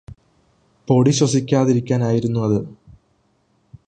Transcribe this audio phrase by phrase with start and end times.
[0.87, 2.59] പൊടി ശ്വസിക്കാതിരിക്കാനായിരുന്നു അത്